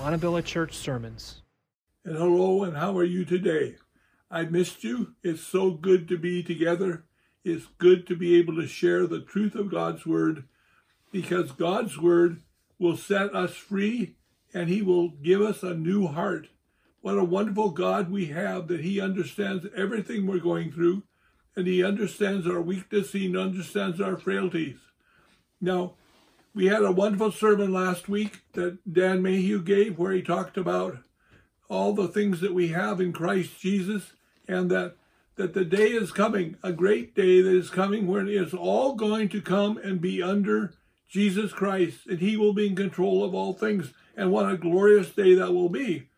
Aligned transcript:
Montebello 0.00 0.40
Church 0.40 0.72
Sermons. 0.72 1.42
And 2.06 2.16
hello, 2.16 2.64
and 2.64 2.74
how 2.74 2.96
are 2.96 3.04
you 3.04 3.26
today? 3.26 3.76
I 4.30 4.44
missed 4.44 4.82
you. 4.82 5.12
It's 5.22 5.42
so 5.42 5.72
good 5.72 6.08
to 6.08 6.16
be 6.16 6.42
together. 6.42 7.04
It's 7.44 7.66
good 7.76 8.06
to 8.06 8.16
be 8.16 8.38
able 8.38 8.56
to 8.56 8.66
share 8.66 9.06
the 9.06 9.20
truth 9.20 9.54
of 9.54 9.70
God's 9.70 10.06
Word 10.06 10.44
because 11.12 11.52
God's 11.52 11.98
Word 11.98 12.40
will 12.78 12.96
set 12.96 13.34
us 13.34 13.54
free 13.54 14.16
and 14.54 14.70
He 14.70 14.80
will 14.80 15.10
give 15.10 15.42
us 15.42 15.62
a 15.62 15.74
new 15.74 16.06
heart. 16.06 16.48
What 17.02 17.18
a 17.18 17.24
wonderful 17.24 17.68
God 17.68 18.10
we 18.10 18.26
have 18.26 18.68
that 18.68 18.80
He 18.80 19.02
understands 19.02 19.66
everything 19.76 20.26
we're 20.26 20.38
going 20.38 20.72
through 20.72 21.02
and 21.54 21.66
He 21.66 21.84
understands 21.84 22.46
our 22.46 22.62
weakness, 22.62 23.12
He 23.12 23.36
understands 23.36 24.00
our 24.00 24.16
frailties. 24.16 24.78
Now, 25.60 25.96
we 26.54 26.66
had 26.66 26.82
a 26.82 26.90
wonderful 26.90 27.32
sermon 27.32 27.72
last 27.72 28.08
week 28.08 28.40
that 28.54 28.92
Dan 28.92 29.22
Mayhew 29.22 29.62
gave 29.62 29.98
where 29.98 30.12
he 30.12 30.22
talked 30.22 30.56
about 30.56 30.98
all 31.68 31.92
the 31.92 32.08
things 32.08 32.40
that 32.40 32.54
we 32.54 32.68
have 32.68 33.00
in 33.00 33.12
Christ 33.12 33.60
Jesus 33.60 34.12
and 34.48 34.70
that 34.70 34.96
that 35.36 35.54
the 35.54 35.64
day 35.64 35.86
is 35.86 36.12
coming, 36.12 36.56
a 36.62 36.70
great 36.70 37.14
day 37.14 37.40
that 37.40 37.56
is 37.56 37.70
coming 37.70 38.06
when 38.06 38.28
it's 38.28 38.52
all 38.52 38.94
going 38.94 39.26
to 39.30 39.40
come 39.40 39.78
and 39.78 39.98
be 39.98 40.22
under 40.22 40.74
Jesus 41.08 41.52
Christ 41.52 42.00
and 42.06 42.18
he 42.18 42.36
will 42.36 42.52
be 42.52 42.66
in 42.66 42.76
control 42.76 43.24
of 43.24 43.34
all 43.34 43.54
things 43.54 43.94
and 44.16 44.30
what 44.30 44.50
a 44.50 44.58
glorious 44.58 45.10
day 45.10 45.34
that 45.34 45.54
will 45.54 45.70
be. 45.70 46.08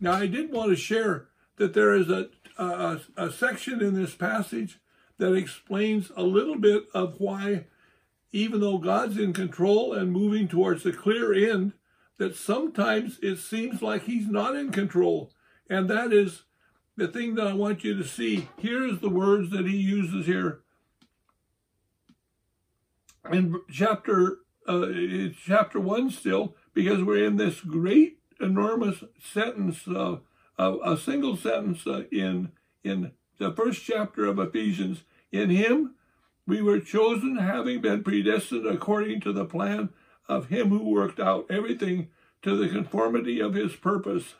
Now 0.00 0.12
I 0.12 0.26
did 0.26 0.50
want 0.50 0.70
to 0.70 0.76
share 0.76 1.26
that 1.56 1.74
there 1.74 1.94
is 1.94 2.08
a, 2.08 2.30
a, 2.56 3.00
a 3.18 3.30
section 3.30 3.82
in 3.82 3.94
this 3.94 4.14
passage 4.14 4.78
that 5.18 5.34
explains 5.34 6.10
a 6.16 6.22
little 6.22 6.56
bit 6.56 6.84
of 6.94 7.16
why 7.18 7.66
even 8.32 8.60
though 8.60 8.78
God's 8.78 9.18
in 9.18 9.32
control 9.32 9.92
and 9.92 10.12
moving 10.12 10.48
towards 10.48 10.82
the 10.82 10.92
clear 10.92 11.32
end, 11.32 11.72
that 12.18 12.36
sometimes 12.36 13.18
it 13.22 13.36
seems 13.36 13.82
like 13.82 14.04
he's 14.04 14.28
not 14.28 14.54
in 14.54 14.70
control. 14.70 15.32
And 15.68 15.88
that 15.88 16.12
is 16.12 16.42
the 16.96 17.08
thing 17.08 17.34
that 17.36 17.46
I 17.46 17.54
want 17.54 17.82
you 17.82 17.96
to 17.96 18.04
see. 18.04 18.48
Here's 18.58 19.00
the 19.00 19.08
words 19.08 19.50
that 19.50 19.66
he 19.66 19.76
uses 19.76 20.26
here. 20.26 20.60
In 23.30 23.60
chapter 23.70 24.38
uh, 24.66 24.86
chapter 25.44 25.80
1 25.80 26.10
still, 26.10 26.54
because 26.74 27.02
we're 27.02 27.24
in 27.24 27.36
this 27.36 27.60
great, 27.60 28.18
enormous 28.40 29.02
sentence, 29.18 29.86
uh, 29.88 30.18
a 30.58 30.96
single 30.96 31.36
sentence 31.36 31.86
uh, 31.86 32.04
in, 32.12 32.52
in 32.84 33.12
the 33.38 33.52
first 33.52 33.82
chapter 33.84 34.26
of 34.26 34.38
Ephesians. 34.38 35.02
In 35.32 35.50
him 35.50 35.94
we 36.50 36.60
were 36.60 36.80
chosen, 36.80 37.36
having 37.36 37.80
been 37.80 38.02
predestined 38.02 38.66
according 38.66 39.20
to 39.20 39.32
the 39.32 39.44
plan 39.44 39.90
of 40.28 40.48
Him 40.48 40.70
who 40.70 40.82
worked 40.82 41.20
out 41.20 41.46
everything 41.48 42.08
to 42.42 42.56
the 42.56 42.68
conformity 42.68 43.38
of 43.38 43.54
His 43.54 43.76
purpose. 43.76 44.34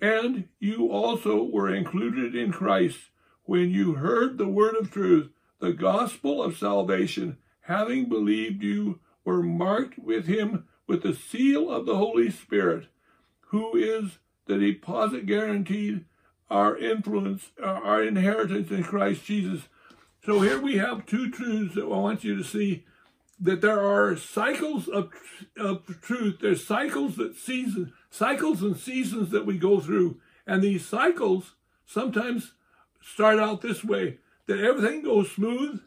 And 0.00 0.48
you 0.58 0.90
also 0.90 1.44
were 1.44 1.68
included 1.68 2.34
in 2.34 2.52
Christ 2.52 3.10
when 3.42 3.68
you 3.68 3.96
heard 3.96 4.38
the 4.38 4.48
word 4.48 4.76
of 4.76 4.90
truth, 4.90 5.28
the 5.60 5.74
gospel 5.74 6.42
of 6.42 6.56
salvation, 6.56 7.36
having 7.60 8.08
believed 8.08 8.62
you 8.62 9.00
were 9.26 9.42
marked 9.42 9.98
with 9.98 10.26
Him 10.26 10.64
with 10.86 11.02
the 11.02 11.14
seal 11.14 11.70
of 11.70 11.84
the 11.84 11.96
Holy 11.96 12.30
Spirit, 12.30 12.86
who 13.48 13.76
is 13.76 14.18
the 14.46 14.56
deposit 14.56 15.26
guaranteed 15.26 16.06
our 16.48 16.78
influence, 16.78 17.50
our 17.62 18.02
inheritance 18.02 18.70
in 18.70 18.82
Christ 18.82 19.26
Jesus. 19.26 19.68
So 20.24 20.40
here 20.40 20.60
we 20.60 20.78
have 20.78 21.04
two 21.04 21.30
truths 21.30 21.74
that 21.74 21.84
I 21.84 21.86
want 21.86 22.24
you 22.24 22.36
to 22.36 22.44
see 22.44 22.84
that 23.40 23.60
there 23.60 23.80
are 23.80 24.16
cycles 24.16 24.88
of, 24.88 25.10
of 25.58 26.00
truth. 26.00 26.38
There's 26.40 26.66
cycles 26.66 27.16
that 27.16 27.36
season, 27.36 27.92
cycles 28.10 28.62
and 28.62 28.76
seasons 28.76 29.30
that 29.32 29.44
we 29.44 29.58
go 29.58 29.80
through. 29.80 30.20
And 30.46 30.62
these 30.62 30.86
cycles 30.86 31.54
sometimes 31.84 32.52
start 33.02 33.38
out 33.38 33.60
this 33.60 33.84
way, 33.84 34.18
that 34.46 34.60
everything 34.60 35.02
goes 35.02 35.30
smooth 35.30 35.82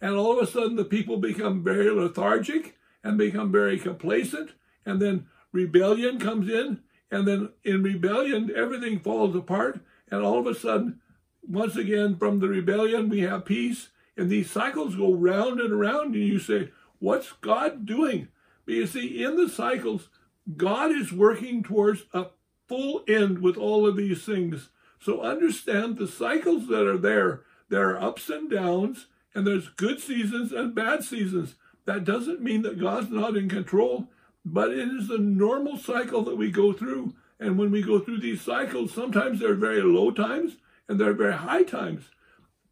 and 0.00 0.14
all 0.14 0.38
of 0.38 0.46
a 0.46 0.50
sudden 0.50 0.76
the 0.76 0.84
people 0.84 1.16
become 1.16 1.64
very 1.64 1.90
lethargic 1.90 2.76
and 3.02 3.18
become 3.18 3.50
very 3.50 3.78
complacent. 3.78 4.50
And 4.84 5.00
then 5.00 5.26
rebellion 5.52 6.18
comes 6.18 6.48
in. 6.48 6.80
And 7.10 7.26
then 7.26 7.50
in 7.64 7.82
rebellion, 7.82 8.50
everything 8.54 9.00
falls 9.00 9.34
apart. 9.34 9.80
And 10.10 10.22
all 10.22 10.38
of 10.38 10.46
a 10.46 10.54
sudden 10.54 11.00
once 11.48 11.76
again, 11.76 12.16
from 12.16 12.40
the 12.40 12.48
rebellion, 12.48 13.08
we 13.08 13.20
have 13.20 13.44
peace. 13.44 13.88
And 14.16 14.28
these 14.28 14.50
cycles 14.50 14.96
go 14.96 15.12
round 15.12 15.60
and 15.60 15.72
around, 15.72 16.14
and 16.14 16.24
you 16.24 16.38
say, 16.38 16.70
What's 16.98 17.32
God 17.32 17.86
doing? 17.86 18.28
But 18.64 18.74
you 18.74 18.86
see, 18.86 19.22
in 19.22 19.36
the 19.36 19.48
cycles, 19.48 20.08
God 20.56 20.90
is 20.90 21.12
working 21.12 21.62
towards 21.62 22.04
a 22.12 22.26
full 22.66 23.02
end 23.08 23.38
with 23.38 23.56
all 23.56 23.86
of 23.86 23.96
these 23.96 24.24
things. 24.24 24.68
So 25.00 25.22
understand 25.22 25.96
the 25.96 26.08
cycles 26.08 26.66
that 26.68 26.86
are 26.86 26.98
there. 26.98 27.42
There 27.68 27.90
are 27.90 28.02
ups 28.02 28.28
and 28.28 28.50
downs, 28.50 29.06
and 29.34 29.46
there's 29.46 29.68
good 29.68 30.00
seasons 30.00 30.52
and 30.52 30.74
bad 30.74 31.04
seasons. 31.04 31.54
That 31.84 32.04
doesn't 32.04 32.42
mean 32.42 32.62
that 32.62 32.80
God's 32.80 33.10
not 33.10 33.36
in 33.36 33.48
control, 33.48 34.08
but 34.44 34.70
it 34.70 34.88
is 34.88 35.10
a 35.10 35.18
normal 35.18 35.78
cycle 35.78 36.22
that 36.24 36.36
we 36.36 36.50
go 36.50 36.72
through. 36.72 37.14
And 37.38 37.58
when 37.58 37.70
we 37.70 37.82
go 37.82 38.00
through 38.00 38.20
these 38.20 38.42
cycles, 38.42 38.92
sometimes 38.92 39.40
there 39.40 39.52
are 39.52 39.54
very 39.54 39.82
low 39.82 40.10
times, 40.10 40.56
and 40.88 40.98
there 40.98 41.10
are 41.10 41.14
very 41.14 41.34
high 41.34 41.62
times. 41.62 42.04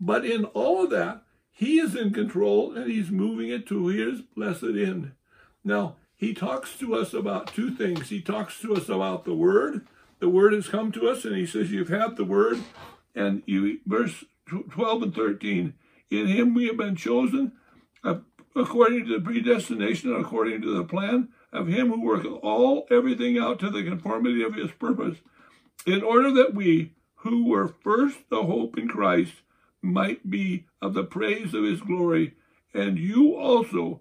But 0.01 0.25
in 0.25 0.45
all 0.47 0.85
of 0.85 0.91
that, 0.91 1.23
he 1.51 1.79
is 1.79 1.95
in 1.95 2.13
control 2.13 2.77
and 2.77 2.91
he's 2.91 3.11
moving 3.11 3.49
it 3.49 3.67
to 3.69 3.87
his 3.87 4.21
blessed 4.21 4.65
end. 4.65 5.13
Now, 5.65 5.97
he 6.17 6.33
talks 6.33 6.79
to 6.79 6.95
us 6.95 7.13
about 7.13 7.49
two 7.49 7.71
things. 7.71 8.09
He 8.09 8.21
talks 8.21 8.61
to 8.61 8.75
us 8.75 8.89
about 8.89 9.25
the 9.25 9.35
word. 9.35 9.87
The 10.19 10.29
word 10.29 10.55
has 10.55 10.69
come 10.69 10.93
to 10.93 11.09
us, 11.09 11.27
and 11.27 11.37
he 11.37 11.47
says, 11.47 11.71
You've 11.71 11.91
had 11.91 12.17
the 12.17 12.25
word. 12.25 12.63
And 13.15 13.43
you, 13.45 13.81
verse 13.87 14.25
12 14.49 15.03
and 15.03 15.15
13, 15.15 15.75
in 16.11 16.27
him 16.27 16.55
we 16.55 16.67
have 16.69 16.77
been 16.77 16.97
chosen 16.97 17.53
according 18.55 19.07
to 19.07 19.19
the 19.19 19.25
predestination, 19.25 20.15
according 20.15 20.63
to 20.63 20.75
the 20.75 20.85
plan 20.85 21.29
of 21.53 21.69
him 21.69 21.91
who 21.91 22.03
worketh 22.03 22.33
all 22.43 22.87
everything 22.91 23.39
out 23.39 23.59
to 23.61 23.71
the 23.71 23.83
conformity 23.83 24.43
of 24.43 24.55
his 24.55 24.71
purpose, 24.73 25.19
in 25.87 26.03
order 26.03 26.31
that 26.31 26.55
we, 26.55 26.93
who 27.27 27.47
were 27.49 27.75
first 27.83 28.31
the 28.31 28.45
hope 28.45 28.79
in 28.79 28.89
Christ 28.89 29.35
might 29.83 30.31
be 30.31 30.67
of 30.81 30.95
the 30.95 31.05
praise 31.05 31.55
of 31.55 31.65
his 31.65 31.81
glory. 31.81 32.35
And 32.73 32.99
you 32.99 33.37
also 33.37 34.01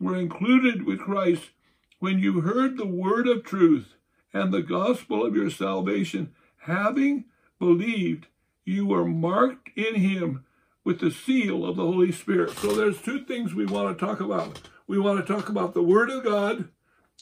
were 0.00 0.16
included 0.16 0.84
with 0.84 1.00
Christ 1.00 1.50
when 1.98 2.18
you 2.18 2.40
heard 2.42 2.76
the 2.76 2.86
word 2.86 3.26
of 3.26 3.44
truth 3.44 3.94
and 4.32 4.52
the 4.52 4.62
gospel 4.62 5.24
of 5.24 5.34
your 5.34 5.50
salvation, 5.50 6.34
having 6.58 7.24
believed, 7.58 8.26
you 8.64 8.86
were 8.86 9.04
marked 9.04 9.70
in 9.76 9.94
him 9.94 10.44
with 10.84 11.00
the 11.00 11.10
seal 11.10 11.64
of 11.64 11.76
the 11.76 11.82
Holy 11.82 12.12
Spirit. 12.12 12.50
So 12.50 12.74
there's 12.74 13.00
two 13.00 13.24
things 13.24 13.54
we 13.54 13.66
want 13.66 13.96
to 13.96 14.04
talk 14.06 14.20
about. 14.20 14.60
We 14.86 14.98
want 14.98 15.24
to 15.24 15.32
talk 15.32 15.48
about 15.48 15.72
the 15.72 15.82
word 15.82 16.10
of 16.10 16.24
God 16.24 16.68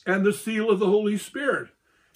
and 0.07 0.25
the 0.25 0.33
seal 0.33 0.71
of 0.71 0.81
the 0.81 0.87
Holy 0.87 1.19
Spirit. 1.19 1.69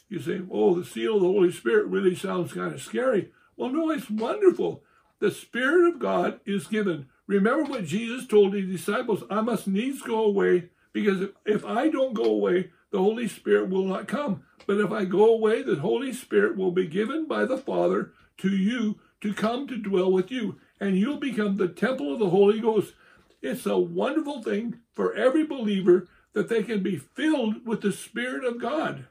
You 0.09 0.21
say, 0.21 0.43
oh, 0.51 0.75
the 0.75 0.85
seal 0.85 1.17
of 1.17 1.23
the 1.23 1.29
Holy 1.29 1.51
Spirit 1.51 1.87
really 1.87 2.15
sounds 2.15 2.53
kind 2.53 2.73
of 2.73 2.81
scary. 2.81 3.31
Well, 3.57 3.71
no, 3.71 3.91
it's 3.91 4.11
wonderful. 4.11 4.83
The 5.19 5.31
Spirit 5.31 5.89
of 5.89 5.99
God 5.99 6.41
is 6.45 6.67
given. 6.67 7.07
Remember 7.27 7.65
what 7.65 7.87
Jesus 7.87 8.27
told 8.27 8.55
his 8.55 8.71
disciples 8.71 9.25
I 9.31 9.41
must 9.41 9.67
needs 9.67 10.03
go 10.03 10.23
away 10.25 10.69
because 10.93 11.21
if, 11.21 11.31
if 11.45 11.65
I 11.65 11.89
don't 11.89 12.15
go 12.15 12.25
away, 12.25 12.71
the 12.91 12.99
Holy 12.99 13.29
Spirit 13.29 13.69
will 13.69 13.85
not 13.85 14.09
come. 14.09 14.43
But 14.67 14.79
if 14.79 14.91
I 14.93 15.05
go 15.05 15.35
away, 15.35 15.63
the 15.63 15.77
Holy 15.77 16.13
Spirit 16.13 16.57
will 16.57 16.71
be 16.71 16.87
given 16.87 17.27
by 17.27 17.45
the 17.45 17.59
Father 17.59 18.13
to 18.39 18.49
you 18.49 18.99
to 19.21 19.35
come 19.35 19.67
to 19.69 19.77
dwell 19.77 20.13
with 20.13 20.31
you, 20.31 20.57
and 20.81 20.97
you'll 20.97 21.19
become 21.19 21.57
the 21.57 21.69
temple 21.69 22.13
of 22.13 22.19
the 22.19 22.31
Holy 22.31 22.61
Ghost. 22.61 22.95
It's 23.43 23.67
a 23.67 23.79
wonderful 23.79 24.43
thing 24.43 24.81
for 24.95 25.15
every 25.15 25.45
believer 25.45 26.07
that 26.33 26.49
they 26.49 26.63
can 26.63 26.83
be 26.83 26.97
filled 26.97 27.67
with 27.67 27.81
the 27.81 27.93
Spirit 27.93 28.45
of 28.45 28.61
God. 28.61 29.07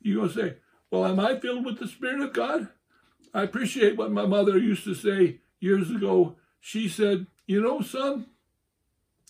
You're 0.00 0.16
going 0.16 0.28
to 0.28 0.34
say, 0.34 0.56
Well, 0.90 1.06
am 1.06 1.20
I 1.20 1.38
filled 1.38 1.64
with 1.64 1.78
the 1.78 1.88
Spirit 1.88 2.20
of 2.20 2.32
God? 2.32 2.68
I 3.34 3.42
appreciate 3.42 3.96
what 3.96 4.12
my 4.12 4.26
mother 4.26 4.58
used 4.58 4.84
to 4.84 4.94
say 4.94 5.40
years 5.60 5.90
ago. 5.90 6.36
She 6.60 6.88
said, 6.88 7.26
You 7.46 7.62
know, 7.62 7.80
son, 7.80 8.26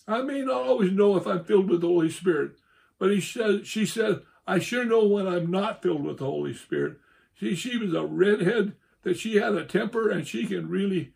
I 0.07 0.21
may 0.21 0.41
not 0.41 0.63
always 0.67 0.91
know 0.91 1.15
if 1.15 1.27
I'm 1.27 1.43
filled 1.43 1.69
with 1.69 1.81
the 1.81 1.87
Holy 1.87 2.09
Spirit, 2.09 2.53
but 2.97 3.11
he 3.11 3.21
said, 3.21 3.67
she 3.67 3.85
said, 3.85 4.21
I 4.47 4.57
sure 4.57 4.83
know 4.83 5.05
when 5.05 5.27
I'm 5.27 5.51
not 5.51 5.83
filled 5.83 6.03
with 6.03 6.17
the 6.17 6.25
Holy 6.25 6.53
Spirit. 6.53 6.97
See, 7.39 7.55
she 7.55 7.77
was 7.77 7.93
a 7.93 8.05
redhead 8.05 8.73
that 9.03 9.17
she 9.17 9.35
had 9.35 9.53
a 9.53 9.65
temper 9.65 10.09
and 10.09 10.27
she 10.27 10.45
can 10.45 10.67
really 10.67 11.13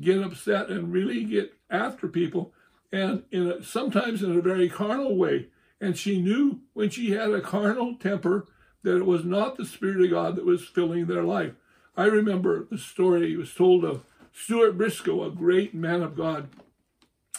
get 0.00 0.22
upset 0.22 0.68
and 0.68 0.92
really 0.92 1.24
get 1.24 1.54
after 1.70 2.08
people 2.08 2.52
and 2.92 3.22
in 3.30 3.50
a, 3.50 3.62
sometimes 3.62 4.22
in 4.22 4.36
a 4.36 4.42
very 4.42 4.68
carnal 4.68 5.16
way. 5.16 5.48
And 5.80 5.96
she 5.96 6.20
knew 6.20 6.60
when 6.74 6.90
she 6.90 7.12
had 7.12 7.30
a 7.30 7.40
carnal 7.40 7.96
temper 7.96 8.46
that 8.82 8.96
it 8.96 9.06
was 9.06 9.24
not 9.24 9.56
the 9.56 9.64
Spirit 9.64 10.04
of 10.04 10.10
God 10.10 10.36
that 10.36 10.44
was 10.44 10.64
filling 10.64 11.06
their 11.06 11.24
life. 11.24 11.52
I 11.96 12.04
remember 12.04 12.66
the 12.70 12.78
story 12.78 13.36
was 13.36 13.54
told 13.54 13.84
of 13.84 14.04
Stuart 14.32 14.78
Briscoe, 14.78 15.24
a 15.24 15.30
great 15.30 15.74
man 15.74 16.02
of 16.02 16.16
God. 16.16 16.48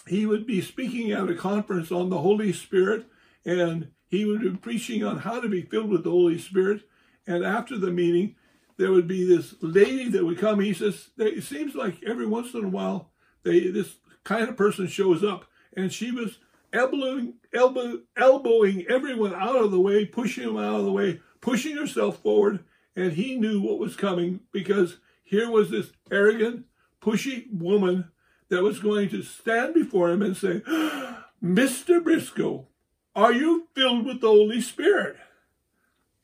He 0.07 0.25
would 0.25 0.45
be 0.45 0.61
speaking 0.61 1.11
at 1.11 1.29
a 1.29 1.35
conference 1.35 1.91
on 1.91 2.09
the 2.09 2.19
Holy 2.19 2.53
Spirit, 2.53 3.05
and 3.45 3.89
he 4.07 4.25
would 4.25 4.41
be 4.41 4.51
preaching 4.51 5.03
on 5.03 5.19
how 5.19 5.39
to 5.39 5.49
be 5.49 5.63
filled 5.63 5.89
with 5.89 6.03
the 6.03 6.11
Holy 6.11 6.37
Spirit. 6.37 6.83
And 7.25 7.43
after 7.43 7.77
the 7.77 7.91
meeting, 7.91 8.35
there 8.77 8.91
would 8.91 9.07
be 9.07 9.23
this 9.25 9.55
lady 9.61 10.09
that 10.09 10.25
would 10.25 10.37
come. 10.37 10.59
He 10.59 10.73
says, 10.73 11.09
it 11.17 11.43
seems 11.43 11.73
like 11.73 12.03
every 12.05 12.27
once 12.27 12.53
in 12.53 12.65
a 12.65 12.69
while, 12.69 13.11
they 13.43 13.67
this 13.67 13.95
kind 14.23 14.47
of 14.47 14.57
person 14.57 14.87
shows 14.87 15.23
up. 15.23 15.45
And 15.75 15.91
she 15.91 16.11
was 16.11 16.37
elbowing, 16.71 17.35
elbow, 17.53 18.01
elbowing 18.17 18.85
everyone 18.89 19.33
out 19.33 19.55
of 19.55 19.71
the 19.71 19.79
way, 19.79 20.05
pushing 20.05 20.45
them 20.45 20.57
out 20.57 20.79
of 20.79 20.85
the 20.85 20.91
way, 20.91 21.21
pushing 21.43 21.75
herself 21.75 22.19
forward. 22.23 22.63
And 22.95 23.13
he 23.13 23.35
knew 23.35 23.61
what 23.61 23.79
was 23.79 23.95
coming 23.95 24.39
because 24.51 24.97
here 25.23 25.49
was 25.49 25.69
this 25.69 25.91
arrogant, 26.09 26.65
pushy 27.01 27.51
woman 27.51 28.09
that 28.49 28.63
was 28.63 28.79
going 28.79 29.09
to 29.09 29.21
stand 29.21 29.73
before 29.73 30.09
him 30.09 30.21
and 30.21 30.37
say, 30.37 30.61
Mr. 31.43 32.03
Briscoe, 32.03 32.67
are 33.15 33.33
you 33.33 33.67
filled 33.75 34.05
with 34.05 34.21
the 34.21 34.27
Holy 34.27 34.61
Spirit? 34.61 35.17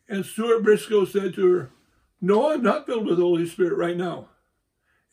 And 0.08 0.26
Stuart 0.26 0.64
Briscoe 0.64 1.06
said 1.06 1.34
to 1.36 1.52
her, 1.52 1.72
No, 2.22 2.52
I'm 2.52 2.64
not 2.64 2.86
filled 2.86 3.06
with 3.06 3.18
the 3.18 3.24
Holy 3.24 3.48
Spirit 3.48 3.78
right 3.78 3.98
now. 3.98 4.30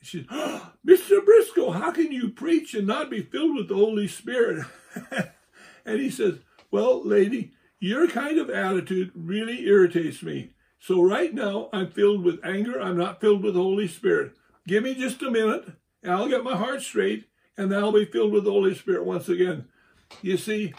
She 0.02 0.19
said, 0.19 0.26
oh, 0.31 0.73
Mr. 0.87 1.25
Briscoe, 1.25 1.70
how 1.70 1.91
can 1.91 2.12
you 2.12 2.29
preach 2.29 2.75
and 2.75 2.87
not 2.87 3.11
be 3.11 3.23
filled 3.23 3.56
with 3.56 3.69
the 3.69 3.75
Holy 3.75 4.09
Spirit? 4.09 4.67
and 5.85 6.00
he 6.00 6.11
says, 6.11 6.38
Well, 6.70 7.05
lady, 7.05 7.52
your 7.81 8.08
kind 8.08 8.38
of 8.38 8.50
attitude 8.50 9.12
really 9.14 9.67
irritates 9.67 10.23
me. 10.23 10.50
So 10.78 11.02
right 11.02 11.32
now, 11.34 11.69
I'm 11.73 11.90
filled 11.90 12.23
with 12.23 12.44
anger. 12.44 12.81
I'm 12.81 12.96
not 12.96 13.20
filled 13.20 13.43
with 13.43 13.55
the 13.55 13.62
Holy 13.62 13.88
Spirit. 13.88 14.32
Give 14.67 14.82
me 14.82 14.94
just 14.94 15.23
a 15.23 15.31
minute, 15.31 15.73
and 16.02 16.12
I'll 16.12 16.28
get 16.28 16.44
my 16.44 16.56
heart 16.56 16.82
straight, 16.82 17.26
and 17.56 17.70
then 17.70 17.78
I'll 17.78 17.93
be 17.93 18.05
filled 18.05 18.32
with 18.32 18.44
the 18.44 18.50
Holy 18.50 18.75
Spirit 18.75 19.05
once 19.05 19.28
again. 19.28 19.67
You 20.23 20.37
see, 20.37 20.75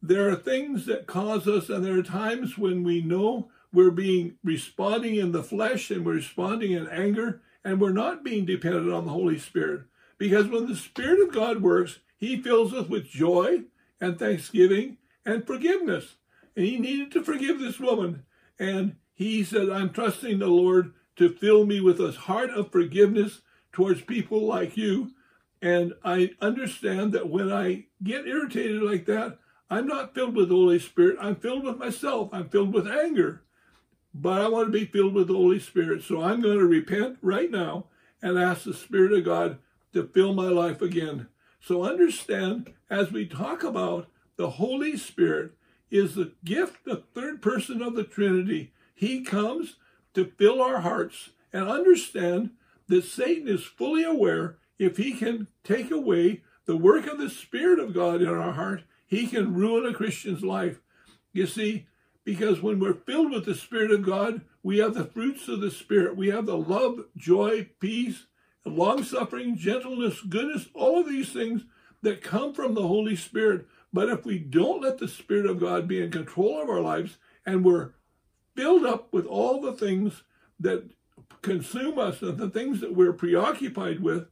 there 0.00 0.28
are 0.28 0.36
things 0.36 0.86
that 0.86 1.06
cause 1.06 1.46
us, 1.46 1.68
and 1.68 1.84
there 1.84 1.98
are 1.98 2.02
times 2.02 2.58
when 2.58 2.82
we 2.82 3.00
know 3.00 3.50
we're 3.72 3.90
being 3.90 4.34
responding 4.42 5.16
in 5.16 5.32
the 5.32 5.42
flesh 5.42 5.90
and 5.90 6.04
we're 6.04 6.14
responding 6.14 6.72
in 6.72 6.88
anger, 6.88 7.40
and 7.64 7.80
we're 7.80 7.92
not 7.92 8.24
being 8.24 8.44
dependent 8.44 8.92
on 8.92 9.04
the 9.04 9.12
Holy 9.12 9.38
Spirit. 9.38 9.82
Because 10.18 10.48
when 10.48 10.66
the 10.66 10.76
Spirit 10.76 11.20
of 11.20 11.34
God 11.34 11.62
works, 11.62 12.00
He 12.16 12.40
fills 12.40 12.72
us 12.72 12.88
with 12.88 13.08
joy 13.08 13.62
and 14.00 14.18
thanksgiving 14.18 14.98
and 15.24 15.46
forgiveness. 15.46 16.16
And 16.56 16.64
He 16.66 16.78
needed 16.78 17.12
to 17.12 17.24
forgive 17.24 17.58
this 17.58 17.80
woman. 17.80 18.24
And 18.58 18.96
He 19.14 19.44
said, 19.44 19.70
I'm 19.70 19.90
trusting 19.90 20.38
the 20.38 20.46
Lord 20.46 20.92
to 21.16 21.28
fill 21.28 21.66
me 21.66 21.80
with 21.80 22.00
a 22.00 22.12
heart 22.12 22.50
of 22.50 22.72
forgiveness 22.72 23.42
towards 23.72 24.02
people 24.02 24.46
like 24.46 24.76
you. 24.76 25.12
And 25.60 25.94
I 26.04 26.30
understand 26.40 27.12
that 27.12 27.28
when 27.28 27.52
I 27.52 27.86
get 28.02 28.26
irritated 28.26 28.82
like 28.82 29.06
that, 29.06 29.38
I'm 29.70 29.86
not 29.86 30.14
filled 30.14 30.34
with 30.34 30.48
the 30.48 30.54
Holy 30.54 30.78
Spirit. 30.78 31.16
I'm 31.20 31.36
filled 31.36 31.64
with 31.64 31.78
myself. 31.78 32.30
I'm 32.32 32.48
filled 32.48 32.74
with 32.74 32.86
anger. 32.86 33.42
But 34.12 34.42
I 34.42 34.48
want 34.48 34.66
to 34.66 34.78
be 34.78 34.84
filled 34.84 35.14
with 35.14 35.28
the 35.28 35.34
Holy 35.34 35.60
Spirit. 35.60 36.02
So 36.02 36.20
I'm 36.20 36.42
going 36.42 36.58
to 36.58 36.66
repent 36.66 37.18
right 37.22 37.50
now 37.50 37.86
and 38.20 38.38
ask 38.38 38.64
the 38.64 38.74
Spirit 38.74 39.12
of 39.12 39.24
God 39.24 39.58
to 39.94 40.04
fill 40.08 40.34
my 40.34 40.48
life 40.48 40.82
again. 40.82 41.28
So 41.60 41.84
understand, 41.84 42.72
as 42.90 43.12
we 43.12 43.26
talk 43.26 43.62
about 43.62 44.08
the 44.36 44.50
Holy 44.50 44.96
Spirit, 44.96 45.52
is 45.92 46.14
the 46.14 46.32
gift, 46.44 46.84
the 46.84 47.04
third 47.14 47.42
person 47.42 47.82
of 47.82 47.94
the 47.94 48.04
Trinity. 48.04 48.72
He 48.94 49.22
comes 49.22 49.76
to 50.14 50.24
fill 50.24 50.60
our 50.60 50.80
hearts 50.80 51.30
and 51.52 51.68
understand 51.68 52.50
that 52.88 53.04
Satan 53.04 53.46
is 53.46 53.64
fully 53.64 54.02
aware 54.02 54.56
if 54.78 54.96
he 54.96 55.12
can 55.12 55.48
take 55.62 55.90
away 55.90 56.42
the 56.64 56.76
work 56.76 57.06
of 57.06 57.18
the 57.18 57.30
Spirit 57.30 57.78
of 57.78 57.94
God 57.94 58.22
in 58.22 58.28
our 58.28 58.52
heart, 58.52 58.84
he 59.06 59.26
can 59.26 59.54
ruin 59.54 59.86
a 59.86 59.94
Christian's 59.94 60.42
life. 60.42 60.80
You 61.32 61.46
see, 61.46 61.86
because 62.24 62.62
when 62.62 62.78
we're 62.78 62.94
filled 62.94 63.30
with 63.30 63.44
the 63.44 63.54
Spirit 63.54 63.90
of 63.90 64.02
God, 64.02 64.42
we 64.62 64.78
have 64.78 64.94
the 64.94 65.04
fruits 65.04 65.48
of 65.48 65.60
the 65.60 65.70
Spirit. 65.70 66.16
We 66.16 66.28
have 66.28 66.46
the 66.46 66.56
love, 66.56 67.04
joy, 67.16 67.68
peace, 67.80 68.26
long 68.64 69.02
suffering, 69.02 69.56
gentleness, 69.56 70.20
goodness, 70.20 70.68
all 70.72 71.00
of 71.00 71.08
these 71.08 71.32
things 71.32 71.62
that 72.02 72.22
come 72.22 72.54
from 72.54 72.74
the 72.74 72.86
Holy 72.86 73.16
Spirit. 73.16 73.66
But 73.92 74.08
if 74.08 74.24
we 74.24 74.38
don't 74.38 74.82
let 74.82 74.98
the 74.98 75.08
Spirit 75.08 75.46
of 75.46 75.60
God 75.60 75.86
be 75.86 76.02
in 76.02 76.10
control 76.10 76.62
of 76.62 76.70
our 76.70 76.80
lives 76.80 77.18
and 77.44 77.64
we're 77.64 77.90
filled 78.56 78.86
up 78.86 79.12
with 79.12 79.26
all 79.26 79.60
the 79.60 79.72
things 79.72 80.22
that 80.58 80.90
consume 81.42 81.98
us 81.98 82.22
and 82.22 82.38
the 82.38 82.50
things 82.50 82.80
that 82.80 82.94
we're 82.94 83.12
preoccupied 83.12 84.00
with, 84.00 84.28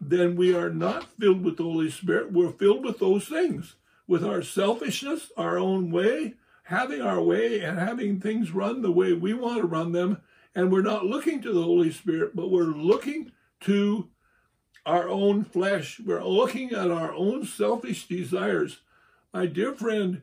then 0.00 0.36
we 0.36 0.54
are 0.54 0.70
not 0.70 1.04
filled 1.18 1.44
with 1.44 1.56
the 1.56 1.62
Holy 1.62 1.90
Spirit. 1.90 2.32
We're 2.32 2.52
filled 2.52 2.84
with 2.84 2.98
those 2.98 3.26
things, 3.26 3.76
with 4.06 4.24
our 4.24 4.42
selfishness, 4.42 5.30
our 5.36 5.58
own 5.58 5.90
way, 5.90 6.34
having 6.64 7.00
our 7.00 7.20
way, 7.20 7.60
and 7.60 7.78
having 7.78 8.20
things 8.20 8.52
run 8.52 8.82
the 8.82 8.90
way 8.90 9.12
we 9.12 9.32
want 9.32 9.60
to 9.60 9.66
run 9.66 9.92
them. 9.92 10.20
And 10.54 10.70
we're 10.70 10.82
not 10.82 11.06
looking 11.06 11.40
to 11.42 11.52
the 11.52 11.62
Holy 11.62 11.90
Spirit, 11.90 12.36
but 12.36 12.50
we're 12.50 12.64
looking 12.64 13.32
to 13.60 14.08
our 14.84 15.08
own 15.08 15.44
flesh. 15.44 16.00
We're 16.04 16.24
looking 16.24 16.72
at 16.72 16.90
our 16.90 17.14
own 17.14 17.46
selfish 17.46 18.08
desires. 18.08 18.80
My 19.32 19.46
dear 19.46 19.74
friend, 19.74 20.22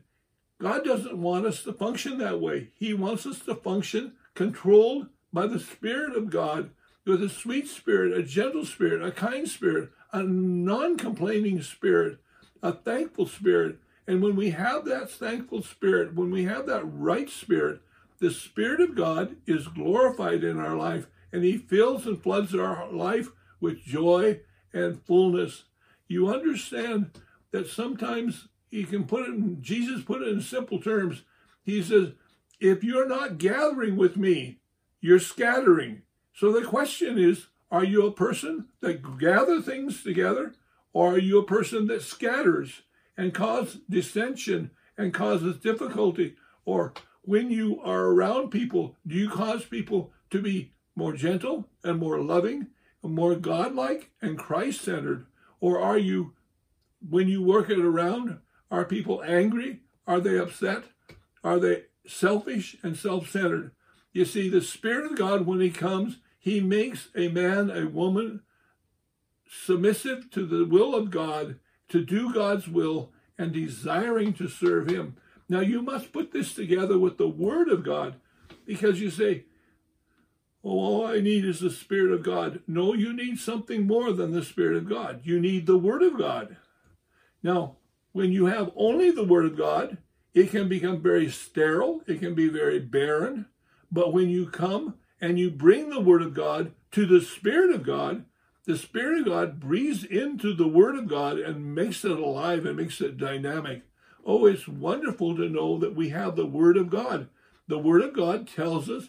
God 0.60 0.84
doesn't 0.84 1.18
want 1.18 1.44
us 1.44 1.64
to 1.64 1.72
function 1.72 2.18
that 2.18 2.40
way. 2.40 2.68
He 2.74 2.94
wants 2.94 3.26
us 3.26 3.40
to 3.40 3.54
function 3.56 4.12
controlled 4.34 5.08
by 5.32 5.46
the 5.46 5.58
Spirit 5.58 6.16
of 6.16 6.30
God 6.30 6.70
with 7.04 7.22
a 7.22 7.28
sweet 7.28 7.66
spirit, 7.66 8.16
a 8.16 8.22
gentle 8.22 8.64
spirit, 8.64 9.02
a 9.02 9.10
kind 9.10 9.48
spirit, 9.48 9.90
a 10.12 10.22
non 10.22 10.96
complaining 10.96 11.60
spirit, 11.62 12.18
a 12.62 12.72
thankful 12.72 13.26
spirit. 13.26 13.78
And 14.06 14.22
when 14.22 14.36
we 14.36 14.50
have 14.50 14.84
that 14.84 15.10
thankful 15.10 15.62
spirit, 15.62 16.14
when 16.14 16.30
we 16.30 16.44
have 16.44 16.66
that 16.66 16.84
right 16.84 17.28
spirit, 17.28 17.80
the 18.20 18.30
Spirit 18.30 18.80
of 18.80 18.94
God 18.94 19.36
is 19.46 19.66
glorified 19.66 20.44
in 20.44 20.60
our 20.60 20.76
life 20.76 21.06
and 21.32 21.42
He 21.42 21.56
fills 21.56 22.06
and 22.06 22.22
floods 22.22 22.54
our 22.54 22.92
life 22.92 23.28
with 23.60 23.82
joy 23.82 24.40
and 24.72 25.02
fullness. 25.04 25.64
You 26.06 26.28
understand 26.28 27.18
that 27.50 27.66
sometimes 27.66 28.48
He 28.70 28.84
can 28.84 29.04
put 29.04 29.28
it 29.28 29.34
in, 29.34 29.60
Jesus 29.60 30.02
put 30.02 30.22
it 30.22 30.28
in 30.28 30.40
simple 30.40 30.80
terms. 30.80 31.22
He 31.62 31.82
says, 31.82 32.12
if 32.60 32.84
you're 32.84 33.08
not 33.08 33.38
gathering 33.38 33.96
with 33.96 34.16
me, 34.16 34.60
you're 35.00 35.18
scattering. 35.18 36.02
So 36.34 36.52
the 36.52 36.64
question 36.64 37.18
is, 37.18 37.48
are 37.70 37.84
you 37.84 38.06
a 38.06 38.12
person 38.12 38.66
that 38.80 39.18
gather 39.18 39.60
things 39.60 40.02
together 40.02 40.54
or 40.92 41.14
are 41.14 41.18
you 41.18 41.38
a 41.38 41.44
person 41.44 41.86
that 41.88 42.02
scatters 42.02 42.82
and 43.16 43.34
causes 43.34 43.80
dissension 43.88 44.70
and 44.96 45.14
causes 45.14 45.56
difficulty? 45.56 46.36
Or 46.64 46.92
when 47.22 47.50
you 47.50 47.80
are 47.82 48.06
around 48.06 48.50
people, 48.50 48.96
do 49.06 49.14
you 49.14 49.28
cause 49.28 49.64
people 49.64 50.12
to 50.30 50.40
be 50.40 50.72
more 50.94 51.12
gentle 51.12 51.68
and 51.82 51.98
more 51.98 52.20
loving 52.20 52.68
and 53.02 53.14
more 53.14 53.34
godlike 53.34 54.10
and 54.20 54.38
Christ 54.38 54.82
centered? 54.82 55.26
Or 55.60 55.80
are 55.80 55.98
you, 55.98 56.34
when 57.08 57.28
you 57.28 57.42
work 57.42 57.70
it 57.70 57.78
around, 57.78 58.38
are 58.70 58.84
people 58.84 59.22
angry? 59.22 59.80
Are 60.06 60.20
they 60.20 60.38
upset? 60.38 60.84
Are 61.42 61.58
they 61.58 61.84
selfish 62.06 62.76
and 62.82 62.96
self 62.96 63.30
centered? 63.30 63.72
You 64.12 64.24
see, 64.24 64.48
the 64.48 64.60
Spirit 64.60 65.10
of 65.10 65.18
God, 65.18 65.46
when 65.46 65.60
He 65.60 65.70
comes, 65.70 66.18
He 66.38 66.60
makes 66.60 67.08
a 67.14 67.28
man, 67.28 67.70
a 67.70 67.86
woman 67.86 68.42
submissive 69.48 70.30
to 70.30 70.46
the 70.46 70.64
will 70.64 70.94
of 70.94 71.10
God, 71.10 71.58
to 71.88 72.04
do 72.04 72.32
God's 72.32 72.68
will, 72.68 73.12
and 73.38 73.52
desiring 73.52 74.32
to 74.34 74.48
serve 74.48 74.88
Him. 74.88 75.16
Now, 75.48 75.60
you 75.60 75.82
must 75.82 76.12
put 76.12 76.32
this 76.32 76.54
together 76.54 76.98
with 76.98 77.18
the 77.18 77.28
Word 77.28 77.68
of 77.68 77.84
God 77.84 78.16
because 78.66 79.00
you 79.00 79.10
say, 79.10 79.44
Oh, 80.62 80.70
all 80.70 81.06
I 81.06 81.20
need 81.20 81.44
is 81.46 81.60
the 81.60 81.70
Spirit 81.70 82.12
of 82.12 82.22
God. 82.22 82.60
No, 82.66 82.92
you 82.92 83.14
need 83.14 83.38
something 83.38 83.86
more 83.86 84.12
than 84.12 84.32
the 84.32 84.44
Spirit 84.44 84.76
of 84.76 84.88
God. 84.88 85.22
You 85.24 85.40
need 85.40 85.66
the 85.66 85.78
Word 85.78 86.02
of 86.02 86.18
God. 86.18 86.56
Now, 87.42 87.76
when 88.12 88.32
you 88.32 88.46
have 88.46 88.70
only 88.76 89.10
the 89.10 89.24
Word 89.24 89.44
of 89.44 89.56
God, 89.56 89.98
it 90.34 90.50
can 90.50 90.68
become 90.68 91.02
very 91.02 91.28
sterile, 91.28 92.02
it 92.06 92.20
can 92.20 92.34
be 92.34 92.48
very 92.48 92.78
barren, 92.78 93.46
but 93.90 94.12
when 94.12 94.28
you 94.28 94.46
come 94.46 94.94
and 95.20 95.38
you 95.38 95.50
bring 95.50 95.90
the 95.90 96.00
Word 96.00 96.22
of 96.22 96.34
God 96.34 96.72
to 96.92 97.06
the 97.06 97.20
Spirit 97.20 97.70
of 97.74 97.82
God, 97.82 98.24
the 98.66 98.76
Spirit 98.76 99.20
of 99.20 99.26
God 99.26 99.60
breathes 99.60 100.04
into 100.04 100.54
the 100.54 100.68
Word 100.68 100.96
of 100.96 101.08
God 101.08 101.38
and 101.38 101.74
makes 101.74 102.04
it 102.04 102.12
alive 102.12 102.66
and 102.66 102.76
makes 102.76 103.00
it 103.00 103.18
dynamic. 103.18 103.82
Oh, 104.24 104.46
it's 104.46 104.68
wonderful 104.68 105.36
to 105.36 105.48
know 105.48 105.78
that 105.78 105.96
we 105.96 106.10
have 106.10 106.36
the 106.36 106.46
Word 106.46 106.76
of 106.76 106.90
God. 106.90 107.28
The 107.66 107.78
Word 107.78 108.02
of 108.02 108.12
God 108.12 108.46
tells 108.46 108.88
us 108.90 109.08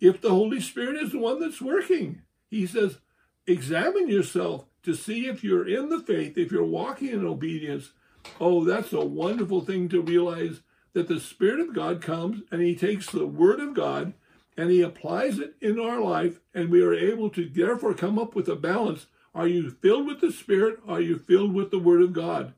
if 0.00 0.20
the 0.20 0.30
Holy 0.30 0.60
Spirit 0.60 1.00
is 1.00 1.12
the 1.12 1.18
one 1.18 1.40
that's 1.40 1.60
working. 1.60 2.22
He 2.48 2.66
says, 2.66 2.98
examine 3.46 4.08
yourself 4.08 4.64
to 4.82 4.94
see 4.94 5.26
if 5.26 5.44
you're 5.44 5.68
in 5.68 5.88
the 5.90 6.00
faith, 6.00 6.38
if 6.38 6.50
you're 6.50 6.64
walking 6.64 7.08
in 7.08 7.26
obedience. 7.26 7.92
Oh, 8.40 8.64
that's 8.64 8.92
a 8.92 9.04
wonderful 9.04 9.60
thing 9.60 9.88
to 9.88 10.00
realize 10.00 10.60
that 10.92 11.08
the 11.08 11.20
Spirit 11.20 11.60
of 11.60 11.74
God 11.74 12.00
comes 12.00 12.42
and 12.50 12.60
He 12.60 12.74
takes 12.74 13.10
the 13.10 13.26
Word 13.26 13.60
of 13.60 13.74
God 13.74 14.14
and 14.56 14.70
He 14.70 14.82
applies 14.82 15.38
it 15.38 15.54
in 15.60 15.78
our 15.78 16.00
life, 16.00 16.40
and 16.52 16.68
we 16.68 16.82
are 16.82 16.92
able 16.94 17.30
to 17.30 17.48
therefore 17.48 17.94
come 17.94 18.18
up 18.18 18.34
with 18.34 18.48
a 18.48 18.56
balance. 18.56 19.06
Are 19.34 19.46
you 19.46 19.70
filled 19.70 20.06
with 20.06 20.20
the 20.20 20.32
Spirit? 20.32 20.80
Are 20.88 21.00
you 21.00 21.16
filled 21.18 21.54
with 21.54 21.70
the 21.70 21.78
Word 21.78 22.02
of 22.02 22.12
God? 22.12 22.54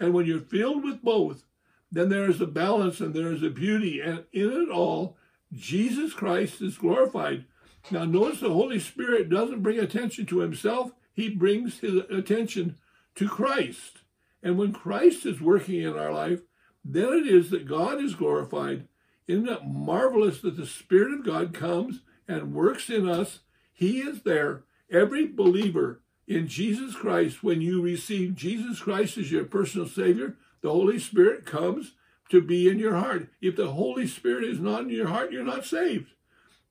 And 0.00 0.12
when 0.12 0.26
you're 0.26 0.40
filled 0.40 0.82
with 0.82 1.02
both, 1.02 1.44
then 1.92 2.08
there 2.08 2.28
is 2.28 2.40
a 2.40 2.46
balance 2.46 2.98
and 2.98 3.14
there 3.14 3.32
is 3.32 3.42
a 3.44 3.50
beauty. 3.50 4.00
And 4.00 4.24
in 4.32 4.50
it 4.50 4.68
all, 4.68 5.16
Jesus 5.52 6.12
Christ 6.12 6.60
is 6.60 6.76
glorified. 6.76 7.44
Now, 7.90 8.04
notice 8.04 8.40
the 8.40 8.52
Holy 8.52 8.80
Spirit 8.80 9.28
doesn't 9.28 9.62
bring 9.62 9.78
attention 9.78 10.26
to 10.26 10.40
himself, 10.40 10.90
he 11.12 11.28
brings 11.28 11.78
his 11.78 12.02
attention 12.10 12.76
to 13.14 13.28
Christ. 13.28 13.98
And 14.44 14.58
when 14.58 14.72
Christ 14.72 15.24
is 15.24 15.40
working 15.40 15.82
in 15.82 15.96
our 15.96 16.12
life, 16.12 16.42
then 16.84 17.14
it 17.14 17.26
is 17.26 17.48
that 17.50 17.66
God 17.66 18.00
is 18.00 18.14
glorified. 18.14 18.86
Isn't 19.26 19.48
it 19.48 19.64
marvelous 19.64 20.42
that 20.42 20.58
the 20.58 20.66
Spirit 20.66 21.14
of 21.14 21.24
God 21.24 21.54
comes 21.54 22.02
and 22.28 22.54
works 22.54 22.90
in 22.90 23.08
us? 23.08 23.40
He 23.72 24.00
is 24.00 24.22
there. 24.22 24.64
Every 24.90 25.26
believer 25.26 26.02
in 26.28 26.46
Jesus 26.46 26.94
Christ, 26.94 27.42
when 27.42 27.62
you 27.62 27.80
receive 27.80 28.34
Jesus 28.34 28.80
Christ 28.80 29.16
as 29.16 29.32
your 29.32 29.44
personal 29.44 29.88
Savior, 29.88 30.36
the 30.60 30.70
Holy 30.70 30.98
Spirit 30.98 31.46
comes 31.46 31.92
to 32.30 32.42
be 32.42 32.68
in 32.68 32.78
your 32.78 32.96
heart. 32.96 33.30
If 33.40 33.56
the 33.56 33.72
Holy 33.72 34.06
Spirit 34.06 34.44
is 34.44 34.60
not 34.60 34.82
in 34.82 34.90
your 34.90 35.08
heart, 35.08 35.32
you're 35.32 35.42
not 35.42 35.64
saved. 35.64 36.10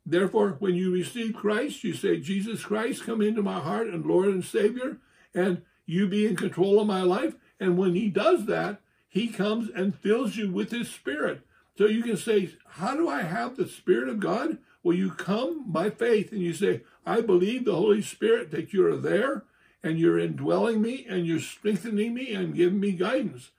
Therefore, 0.06 0.58
when 0.60 0.76
you 0.76 0.92
receive 0.92 1.34
Christ, 1.34 1.84
you 1.84 1.94
say, 1.94 2.20
Jesus 2.20 2.64
Christ, 2.64 3.04
come 3.04 3.22
into 3.22 3.42
my 3.42 3.60
heart 3.60 3.88
and 3.88 4.06
Lord 4.06 4.28
and 4.28 4.46
Savior, 4.46 4.98
and 5.34 5.64
you 5.86 6.08
be 6.08 6.28
in 6.28 6.36
control 6.36 6.80
of 6.80 6.88
my 6.88 7.02
life. 7.02 7.36
And 7.64 7.78
when 7.78 7.96
he 7.96 8.10
does 8.10 8.46
that, 8.48 8.82
he 9.08 9.30
comes 9.30 9.70
and 9.74 9.96
fills 9.96 10.36
you 10.36 10.52
with 10.52 10.70
his 10.72 10.90
spirit. 10.90 11.48
So 11.78 11.86
you 11.86 12.04
can 12.04 12.18
say, 12.18 12.50
How 12.68 12.94
do 12.94 13.08
I 13.08 13.22
have 13.22 13.56
the 13.56 13.70
Spirit 13.70 14.10
of 14.10 14.20
God? 14.20 14.58
Well, 14.84 14.98
you 14.98 15.12
come 15.12 15.72
by 15.72 15.90
faith 15.90 16.34
and 16.34 16.42
you 16.42 16.54
say, 16.54 16.82
I 17.06 17.22
believe 17.22 17.64
the 17.64 17.78
Holy 17.78 18.02
Spirit 18.02 18.52
that 18.52 18.74
you're 18.74 18.98
there 18.98 19.46
and 19.82 19.98
you're 19.98 20.20
indwelling 20.20 20.82
me 20.82 21.06
and 21.08 21.26
you're 21.26 21.40
strengthening 21.40 22.14
me 22.14 22.34
and 22.34 22.54
giving 22.54 22.82
me 22.82 22.92
guidance. 22.92 23.52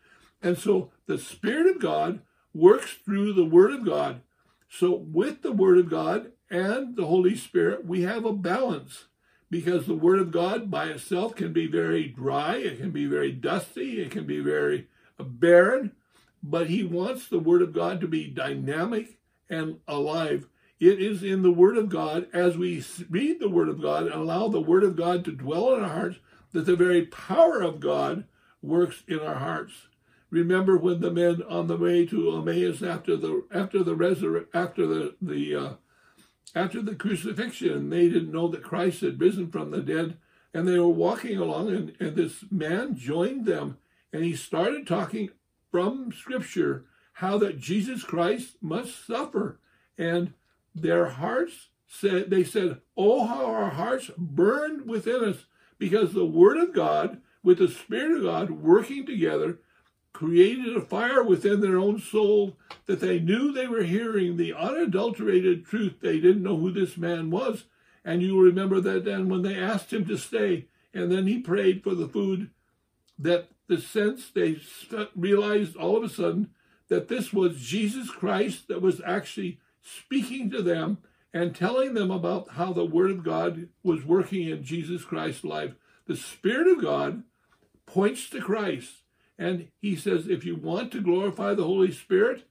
And 0.42 0.58
so 0.58 0.90
the 1.06 1.16
Spirit 1.16 1.74
of 1.74 1.80
God 1.80 2.20
works 2.52 2.98
through 3.06 3.32
the 3.32 3.46
Word 3.46 3.72
of 3.72 3.86
God. 3.86 4.20
So 4.68 4.92
with 4.94 5.40
the 5.40 5.52
Word 5.52 5.78
of 5.78 5.88
God 5.88 6.32
and 6.50 6.94
the 6.94 7.06
Holy 7.06 7.36
Spirit, 7.36 7.86
we 7.86 8.02
have 8.02 8.26
a 8.26 8.34
balance 8.34 9.06
because 9.54 9.86
the 9.86 9.94
Word 9.94 10.18
of 10.18 10.32
God 10.32 10.68
by 10.68 10.86
itself 10.86 11.36
can 11.36 11.52
be 11.52 11.68
very 11.68 12.08
dry, 12.08 12.56
it 12.56 12.78
can 12.78 12.90
be 12.90 13.06
very 13.06 13.30
dusty, 13.30 14.02
it 14.02 14.10
can 14.10 14.26
be 14.26 14.40
very 14.40 14.88
barren, 15.16 15.92
but 16.42 16.66
He 16.66 16.82
wants 16.82 17.28
the 17.28 17.38
Word 17.38 17.62
of 17.62 17.72
God 17.72 18.00
to 18.00 18.08
be 18.08 18.26
dynamic 18.26 19.20
and 19.48 19.78
alive. 19.86 20.48
It 20.80 21.00
is 21.00 21.22
in 21.22 21.42
the 21.42 21.52
Word 21.52 21.76
of 21.76 21.88
God, 21.88 22.26
as 22.32 22.58
we 22.58 22.84
read 23.08 23.38
the 23.38 23.48
Word 23.48 23.68
of 23.68 23.80
God 23.80 24.06
and 24.06 24.14
allow 24.14 24.48
the 24.48 24.60
Word 24.60 24.82
of 24.82 24.96
God 24.96 25.24
to 25.24 25.30
dwell 25.30 25.72
in 25.76 25.84
our 25.84 25.88
hearts, 25.88 26.18
that 26.50 26.66
the 26.66 26.74
very 26.74 27.06
power 27.06 27.62
of 27.62 27.78
God 27.78 28.24
works 28.60 29.04
in 29.06 29.20
our 29.20 29.36
hearts. 29.36 29.86
Remember 30.30 30.76
when 30.76 31.00
the 31.00 31.12
men 31.12 31.44
on 31.48 31.68
the 31.68 31.76
way 31.76 32.04
to 32.06 32.36
Emmaus 32.36 32.82
after 32.82 33.16
the 33.16 33.44
after 33.54 33.84
the 33.84 34.46
after 34.52 34.84
the 34.88 35.14
the 35.22 35.54
uh, 35.54 35.72
after 36.54 36.82
the 36.82 36.94
crucifixion, 36.94 37.90
they 37.90 38.08
didn't 38.08 38.32
know 38.32 38.48
that 38.48 38.62
Christ 38.62 39.00
had 39.00 39.20
risen 39.20 39.50
from 39.50 39.70
the 39.70 39.80
dead, 39.80 40.16
and 40.52 40.68
they 40.68 40.78
were 40.78 40.88
walking 40.88 41.36
along, 41.36 41.70
and, 41.70 41.96
and 41.98 42.14
this 42.14 42.44
man 42.50 42.96
joined 42.96 43.44
them, 43.44 43.78
and 44.12 44.24
he 44.24 44.36
started 44.36 44.86
talking 44.86 45.30
from 45.70 46.12
Scripture 46.12 46.84
how 47.14 47.38
that 47.38 47.58
Jesus 47.58 48.02
Christ 48.02 48.56
must 48.60 49.06
suffer, 49.06 49.58
and 49.98 50.34
their 50.74 51.06
hearts 51.06 51.68
said 51.86 52.30
they 52.30 52.44
said, 52.44 52.80
"Oh, 52.96 53.26
how 53.26 53.46
our 53.46 53.70
hearts 53.70 54.10
burned 54.16 54.88
within 54.88 55.24
us." 55.24 55.46
Because 55.78 56.12
the 56.12 56.24
Word 56.24 56.56
of 56.56 56.72
God, 56.72 57.20
with 57.42 57.58
the 57.58 57.68
Spirit 57.68 58.18
of 58.18 58.22
God 58.22 58.50
working 58.50 59.04
together, 59.06 59.58
created 60.14 60.74
a 60.76 60.80
fire 60.80 61.22
within 61.22 61.60
their 61.60 61.76
own 61.76 61.98
soul 61.98 62.56
that 62.86 63.00
they 63.00 63.18
knew 63.18 63.52
they 63.52 63.66
were 63.66 63.82
hearing 63.82 64.36
the 64.36 64.54
unadulterated 64.54 65.66
truth. 65.66 65.96
They 66.00 66.20
didn't 66.20 66.44
know 66.44 66.56
who 66.56 66.70
this 66.70 66.96
man 66.96 67.30
was. 67.30 67.64
And 68.04 68.22
you 68.22 68.40
remember 68.40 68.80
that 68.80 69.04
then 69.04 69.28
when 69.28 69.42
they 69.42 69.56
asked 69.56 69.92
him 69.92 70.06
to 70.06 70.16
stay, 70.16 70.68
and 70.94 71.10
then 71.10 71.26
he 71.26 71.38
prayed 71.40 71.82
for 71.82 71.94
the 71.94 72.08
food, 72.08 72.50
that 73.18 73.48
the 73.66 73.78
sense 73.78 74.30
they 74.30 74.60
realized 75.16 75.76
all 75.76 75.96
of 75.96 76.04
a 76.04 76.08
sudden 76.08 76.50
that 76.88 77.08
this 77.08 77.32
was 77.32 77.60
Jesus 77.60 78.10
Christ 78.10 78.68
that 78.68 78.82
was 78.82 79.00
actually 79.04 79.58
speaking 79.82 80.50
to 80.50 80.62
them 80.62 80.98
and 81.32 81.56
telling 81.56 81.94
them 81.94 82.10
about 82.10 82.50
how 82.50 82.72
the 82.72 82.84
Word 82.84 83.10
of 83.10 83.24
God 83.24 83.68
was 83.82 84.04
working 84.04 84.48
in 84.48 84.62
Jesus 84.62 85.04
Christ's 85.04 85.44
life. 85.44 85.74
The 86.06 86.16
Spirit 86.16 86.68
of 86.68 86.82
God 86.82 87.24
points 87.86 88.30
to 88.30 88.40
Christ 88.40 89.02
and 89.38 89.68
he 89.80 89.96
says, 89.96 90.28
if 90.28 90.44
you 90.44 90.56
want 90.56 90.92
to 90.92 91.00
glorify 91.00 91.54
the 91.54 91.64
Holy 91.64 91.90
Spirit, 91.90 92.44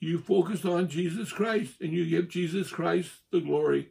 you 0.00 0.18
focus 0.18 0.64
on 0.64 0.88
Jesus 0.88 1.32
Christ 1.32 1.74
and 1.80 1.92
you 1.92 2.08
give 2.08 2.28
Jesus 2.28 2.70
Christ 2.70 3.10
the 3.30 3.40
glory. 3.40 3.90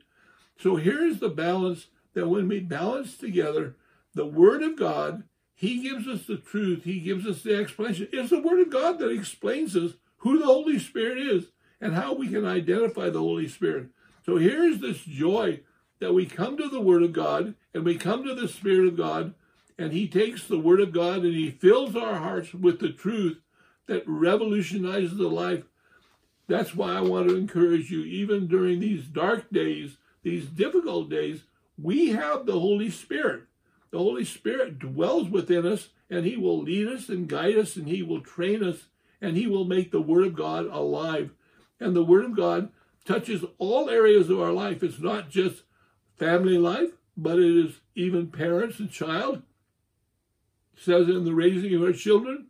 So 0.59 0.75
here's 0.75 1.19
the 1.19 1.29
balance 1.29 1.87
that 2.13 2.27
when 2.27 2.47
we 2.47 2.59
balance 2.59 3.17
together 3.17 3.75
the 4.13 4.25
Word 4.25 4.61
of 4.61 4.77
God, 4.77 5.23
He 5.53 5.81
gives 5.81 6.07
us 6.07 6.27
the 6.27 6.37
truth, 6.37 6.83
He 6.83 6.99
gives 6.99 7.25
us 7.25 7.41
the 7.41 7.55
explanation. 7.55 8.07
It's 8.13 8.29
the 8.29 8.39
Word 8.39 8.59
of 8.59 8.69
God 8.69 8.99
that 8.99 9.09
explains 9.09 9.75
us 9.75 9.93
who 10.17 10.39
the 10.39 10.45
Holy 10.45 10.79
Spirit 10.79 11.17
is 11.17 11.45
and 11.81 11.95
how 11.95 12.13
we 12.13 12.29
can 12.29 12.45
identify 12.45 13.09
the 13.09 13.19
Holy 13.19 13.47
Spirit. 13.47 13.87
So 14.25 14.37
here's 14.37 14.79
this 14.79 15.03
joy 15.03 15.61
that 15.99 16.13
we 16.13 16.25
come 16.25 16.57
to 16.57 16.69
the 16.69 16.81
Word 16.81 17.03
of 17.03 17.13
God 17.13 17.55
and 17.73 17.83
we 17.83 17.95
come 17.95 18.23
to 18.23 18.35
the 18.35 18.47
Spirit 18.47 18.87
of 18.87 18.97
God 18.97 19.33
and 19.77 19.91
he 19.91 20.07
takes 20.07 20.47
the 20.47 20.59
word 20.59 20.79
of 20.79 20.93
God 20.93 21.23
and 21.23 21.33
he 21.33 21.51
fills 21.51 21.95
our 21.95 22.15
hearts 22.15 22.53
with 22.53 22.79
the 22.79 22.91
truth 22.91 23.41
that 23.87 24.03
revolutionizes 24.07 25.17
the 25.17 25.27
life. 25.27 25.63
That's 26.47 26.75
why 26.75 26.93
I 26.93 27.01
want 27.01 27.29
to 27.29 27.35
encourage 27.35 27.91
you, 27.91 28.01
even 28.01 28.47
during 28.47 28.79
these 28.79 29.05
dark 29.05 29.49
days, 29.51 29.97
these 30.23 30.45
difficult 30.45 31.09
days, 31.09 31.43
we 31.77 32.09
have 32.09 32.45
the 32.45 32.59
Holy 32.59 32.89
Spirit. 32.89 33.43
The 33.91 33.97
Holy 33.97 34.25
Spirit 34.25 34.79
dwells 34.79 35.29
within 35.29 35.65
us 35.65 35.89
and 36.09 36.25
he 36.25 36.37
will 36.37 36.61
lead 36.61 36.87
us 36.87 37.09
and 37.09 37.27
guide 37.27 37.57
us 37.57 37.75
and 37.75 37.87
he 37.87 38.03
will 38.03 38.21
train 38.21 38.63
us 38.63 38.87
and 39.21 39.35
he 39.35 39.47
will 39.47 39.65
make 39.65 39.91
the 39.91 40.01
Word 40.01 40.27
of 40.27 40.35
God 40.35 40.67
alive. 40.67 41.31
And 41.79 41.95
the 41.95 42.03
Word 42.03 42.25
of 42.25 42.35
God 42.35 42.69
touches 43.05 43.43
all 43.57 43.89
areas 43.89 44.29
of 44.29 44.39
our 44.39 44.51
life. 44.51 44.83
It's 44.83 44.99
not 44.99 45.29
just 45.29 45.63
family 46.17 46.57
life, 46.57 46.91
but 47.17 47.39
it 47.39 47.65
is 47.65 47.79
even 47.95 48.27
parents 48.27 48.79
and 48.79 48.89
child, 48.89 49.41
says 50.77 51.07
in 51.09 51.25
the 51.25 51.33
raising 51.33 51.73
of 51.75 51.81
our 51.81 51.93
children, 51.93 52.47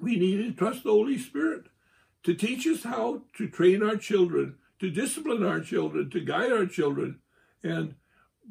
we 0.00 0.16
need 0.16 0.36
to 0.38 0.52
trust 0.52 0.84
the 0.84 0.90
Holy 0.90 1.18
Spirit 1.18 1.66
to 2.22 2.34
teach 2.34 2.66
us 2.66 2.82
how 2.82 3.22
to 3.36 3.48
train 3.48 3.82
our 3.82 3.96
children, 3.96 4.56
to 4.80 4.90
discipline 4.90 5.44
our 5.44 5.60
children, 5.60 6.10
to 6.10 6.20
guide 6.20 6.52
our 6.52 6.66
children. 6.66 7.20
And 7.62 7.94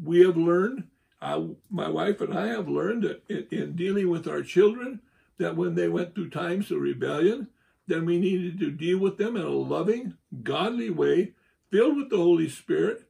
we 0.03 0.22
have 0.25 0.38
learned, 0.38 0.86
my 1.22 1.89
wife 1.89 2.22
and 2.22 2.38
I 2.38 2.48
have 2.48 2.67
learned 2.67 3.19
in, 3.27 3.48
in 3.51 3.75
dealing 3.75 4.10
with 4.10 4.27
our 4.27 4.41
children, 4.41 5.01
that 5.38 5.55
when 5.55 5.75
they 5.75 5.88
went 5.88 6.15
through 6.15 6.29
times 6.29 6.72
of 6.72 6.79
rebellion, 6.79 7.48
then 7.86 8.05
we 8.05 8.19
needed 8.19 8.60
to 8.60 8.72
deal 8.72 8.98
with 8.98 9.17
them 9.17 9.38
in 9.38 9.43
a 9.43 9.50
loving, 9.50 10.15
godly 10.43 10.89
way, 10.89 11.34
filled 11.72 11.96
with 11.96 12.10
the 12.10 12.17
Holy 12.17 12.50
Spirit, 12.50 13.03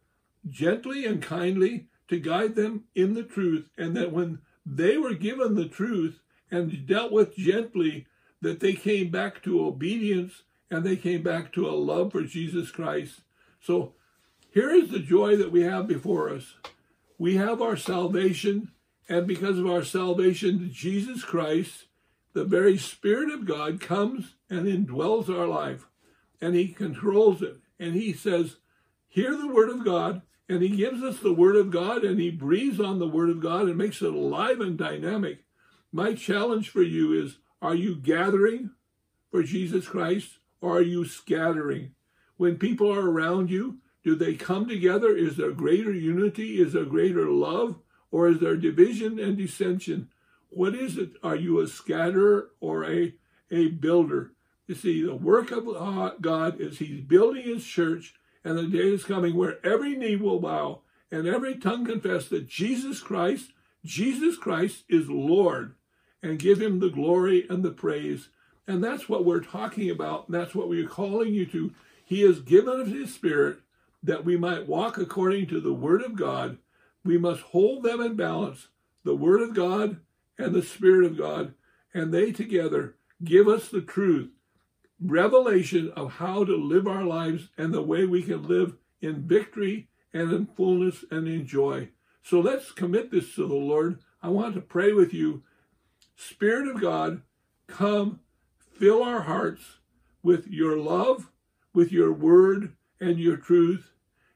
gently 0.48 1.06
and 1.06 1.22
kindly 1.22 1.88
to 2.08 2.20
guide 2.20 2.56
them 2.56 2.84
in 2.94 3.14
the 3.14 3.24
truth. 3.24 3.70
And 3.78 3.96
that 3.96 4.12
when 4.12 4.40
they 4.70 4.98
were 4.98 5.14
given 5.14 5.56
the 5.56 5.68
truth 5.68 6.20
and 6.52 6.86
dealt 6.86 7.12
with 7.12 7.38
gently 7.38 8.06
that 8.42 8.60
they 8.60 8.74
came 8.74 9.10
back 9.10 9.42
to 9.44 9.66
obedience 9.66 10.44
and 10.70 10.84
they 10.84 10.98
came 10.98 11.24
back 11.24 11.54
to 11.54 11.68
a 11.68 11.72
love 11.72 12.12
for 12.12 12.24
Jesus 12.24 12.70
Christ. 12.70 13.22
So 13.62 13.94
here 14.52 14.70
is 14.70 14.90
the 14.90 15.00
joy 15.00 15.38
that 15.38 15.52
we 15.52 15.62
have 15.62 15.88
before 15.88 16.30
us. 16.30 16.56
We 17.18 17.38
have 17.38 17.62
our 17.62 17.78
salvation, 17.78 18.72
and 19.08 19.26
because 19.26 19.58
of 19.58 19.66
our 19.66 19.84
salvation, 19.84 20.70
Jesus 20.72 21.24
Christ, 21.24 21.86
the 22.34 22.44
very 22.44 22.78
Spirit 22.78 23.32
of 23.32 23.46
God, 23.46 23.80
comes 23.80 24.36
and 24.50 24.68
indwells 24.68 25.30
our 25.30 25.48
life, 25.48 25.88
and 26.42 26.54
He 26.54 26.68
controls 26.68 27.42
it. 27.42 27.58
And 27.80 27.96
He 27.96 28.14
says, 28.14 28.58
Hear 29.08 29.36
the 29.36 29.48
word 29.48 29.70
of 29.70 29.84
God, 29.84 30.22
and 30.50 30.62
he 30.62 30.70
gives 30.70 31.04
us 31.04 31.20
the 31.20 31.34
word 31.34 31.56
of 31.56 31.72
God 31.72 32.04
and 32.04 32.20
he 32.20 32.32
breathes 32.32 32.80
on 32.80 33.00
the 33.00 33.08
word 33.08 33.30
of 33.30 33.42
God 33.42 33.64
and 33.64 33.78
makes 33.78 34.02
it 34.02 34.14
alive 34.14 34.60
and 34.62 34.78
dynamic. 34.78 35.44
My 35.92 36.14
challenge 36.14 36.70
for 36.70 36.82
you 36.82 37.14
is 37.14 37.38
are 37.62 37.76
you 37.76 37.96
gathering 37.96 38.72
for 39.30 39.44
Jesus 39.44 39.88
Christ 39.88 40.40
or 40.62 40.78
are 40.78 40.82
you 40.82 41.06
scattering? 41.06 41.92
When 42.38 42.58
people 42.58 42.94
are 42.94 43.10
around 43.10 43.50
you, 43.50 43.80
do 44.04 44.16
they 44.16 44.36
come 44.36 44.68
together? 44.70 45.16
Is 45.16 45.36
there 45.36 45.52
greater 45.52 45.92
unity? 45.92 46.62
Is 46.62 46.74
there 46.74 46.86
greater 46.86 47.30
love? 47.30 47.80
Or 48.10 48.30
is 48.30 48.40
there 48.40 48.56
division 48.56 49.20
and 49.20 49.38
dissension? 49.38 50.10
What 50.50 50.76
is 50.76 50.98
it? 50.98 51.12
Are 51.24 51.36
you 51.36 51.60
a 51.60 51.68
scatterer 51.68 52.52
or 52.62 52.86
a, 52.86 53.14
a 53.52 53.68
builder? 53.68 54.32
You 54.68 54.76
see, 54.76 55.04
the 55.04 55.16
work 55.16 55.52
of 55.52 55.68
uh, 55.68 56.12
God 56.22 56.62
is 56.62 56.78
He's 56.78 57.02
building 57.02 57.44
His 57.44 57.66
church 57.66 58.14
and 58.48 58.58
the 58.58 58.64
day 58.64 58.94
is 58.94 59.04
coming 59.04 59.36
where 59.36 59.58
every 59.66 59.98
knee 59.98 60.16
will 60.16 60.40
bow 60.40 60.80
and 61.12 61.28
every 61.28 61.56
tongue 61.56 61.86
confess 61.86 62.30
that 62.30 62.48
Jesus 62.48 63.02
Christ, 63.02 63.52
Jesus 63.84 64.38
Christ 64.38 64.86
is 64.88 65.10
Lord, 65.10 65.76
and 66.24 66.40
give 66.40 66.62
him 66.62 66.80
the 66.80 66.90
glory 66.90 67.46
and 67.50 67.62
the 67.62 67.72
praise. 67.72 68.30
And 68.66 68.82
that's 68.82 69.10
what 69.10 69.26
we're 69.26 69.42
talking 69.42 69.90
about. 69.90 70.28
And 70.28 70.36
that's 70.36 70.56
what 70.56 70.70
we're 70.70 70.88
calling 70.88 71.34
you 71.34 71.46
to. 71.48 71.74
He 72.06 72.22
has 72.22 72.40
given 72.40 72.82
us 72.82 72.88
His 72.88 73.14
Spirit 73.14 73.60
that 74.02 74.24
we 74.24 74.38
might 74.38 74.66
walk 74.66 74.98
according 74.98 75.48
to 75.48 75.60
the 75.60 75.74
Word 75.74 76.02
of 76.02 76.16
God. 76.16 76.58
We 77.04 77.18
must 77.18 77.42
hold 77.42 77.84
them 77.84 78.00
in 78.00 78.16
balance 78.16 78.70
the 79.04 79.16
Word 79.16 79.42
of 79.42 79.54
God 79.54 80.00
and 80.38 80.56
the 80.56 80.64
Spirit 80.64 81.06
of 81.06 81.18
God. 81.18 81.54
And 81.94 82.14
they 82.14 82.32
together 82.32 82.96
give 83.22 83.50
us 83.50 83.68
the 83.68 83.82
truth, 83.82 84.30
revelation 85.02 85.92
of 85.96 86.14
how 86.14 86.44
to 86.44 86.56
live 86.56 86.88
our 86.88 87.04
lives 87.04 87.50
and 87.58 87.74
the 87.74 87.82
way 87.82 88.06
we 88.06 88.24
can 88.24 88.44
live 88.44 88.76
in 89.02 89.28
victory 89.28 89.88
and 90.14 90.32
in 90.32 90.48
fullness 90.48 91.06
and 91.12 91.28
in 91.28 91.46
joy. 91.46 91.90
So 92.24 92.40
let's 92.40 92.72
commit 92.72 93.12
this 93.12 93.36
to 93.36 93.48
the 93.48 93.54
Lord. 93.54 94.00
I 94.22 94.30
want 94.30 94.56
to 94.56 94.62
pray 94.62 94.94
with 94.94 95.14
you. 95.14 95.44
Spirit 96.16 96.68
of 96.68 96.82
God, 96.82 97.22
come 97.68 98.22
fill 98.74 99.04
our 99.04 99.22
hearts 99.22 99.78
with 100.24 100.48
your 100.48 100.78
love, 100.78 101.32
with 101.74 101.92
your 101.92 102.12
word 102.12 102.76
and 103.00 103.20
your 103.20 103.38
truth. 103.38 103.94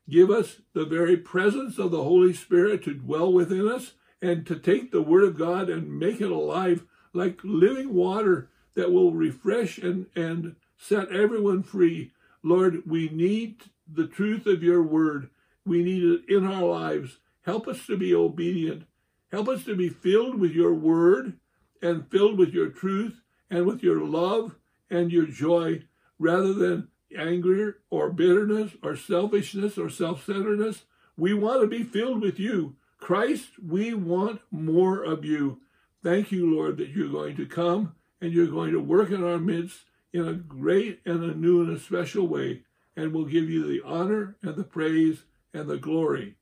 Give 0.10 0.30
us 0.30 0.62
the 0.74 0.86
very 0.86 1.18
presence 1.18 1.80
of 1.80 1.91
the 1.91 2.03
Holy 2.03 2.34
Spirit 2.34 2.84
to 2.84 2.94
dwell 2.94 3.32
within 3.34 3.68
us 3.68 3.94
and 4.22 4.46
to 4.46 4.56
take 4.56 4.91
the 4.91 5.01
word 5.01 5.24
of 5.24 5.38
God 5.38 5.70
and 5.70 6.00
make 6.00 6.22
it 6.22 6.32
alive 6.32 6.86
like 7.13 7.39
living 7.44 7.94
water 7.94 8.50
that 8.75 8.91
will 8.91 9.11
refresh 9.11 9.77
and, 9.77 10.07
and 10.15 10.55
set 10.77 11.11
everyone 11.11 11.63
free. 11.63 12.11
Lord, 12.43 12.83
we 12.85 13.09
need 13.09 13.63
the 13.91 14.07
truth 14.07 14.45
of 14.45 14.63
your 14.63 14.81
word. 14.81 15.29
We 15.65 15.83
need 15.83 16.03
it 16.03 16.21
in 16.27 16.45
our 16.45 16.63
lives. 16.63 17.17
Help 17.43 17.67
us 17.67 17.85
to 17.87 17.97
be 17.97 18.13
obedient. 18.15 18.83
Help 19.31 19.47
us 19.47 19.63
to 19.65 19.75
be 19.75 19.89
filled 19.89 20.39
with 20.39 20.51
your 20.51 20.73
word 20.73 21.37
and 21.81 22.09
filled 22.09 22.37
with 22.37 22.53
your 22.53 22.69
truth 22.69 23.21
and 23.49 23.65
with 23.65 23.83
your 23.83 24.01
love 24.01 24.55
and 24.89 25.11
your 25.11 25.25
joy 25.25 25.83
rather 26.19 26.53
than 26.53 26.87
anger 27.17 27.79
or 27.89 28.09
bitterness 28.09 28.71
or 28.83 28.95
selfishness 28.95 29.77
or 29.77 29.89
self 29.89 30.25
centeredness. 30.25 30.83
We 31.17 31.33
want 31.33 31.61
to 31.61 31.67
be 31.67 31.83
filled 31.83 32.21
with 32.21 32.39
you. 32.39 32.75
Christ, 32.99 33.49
we 33.65 33.93
want 33.93 34.41
more 34.51 35.03
of 35.03 35.25
you. 35.25 35.61
Thank 36.03 36.31
you, 36.31 36.53
Lord, 36.53 36.77
that 36.77 36.89
you're 36.89 37.09
going 37.09 37.35
to 37.37 37.45
come 37.45 37.95
and 38.21 38.31
you're 38.31 38.47
going 38.47 38.71
to 38.71 38.79
work 38.79 39.09
in 39.09 39.23
our 39.23 39.39
midst 39.39 39.79
in 40.13 40.27
a 40.27 40.33
great 40.33 41.01
and 41.05 41.23
a 41.23 41.35
new 41.35 41.61
and 41.61 41.75
a 41.75 41.79
special 41.79 42.27
way. 42.27 42.61
And 42.95 43.13
we'll 43.13 43.25
give 43.25 43.49
you 43.49 43.65
the 43.65 43.81
honor 43.85 44.35
and 44.41 44.55
the 44.55 44.63
praise 44.63 45.23
and 45.53 45.67
the 45.67 45.77
glory. 45.77 46.35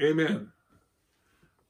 Amen. 0.00 0.52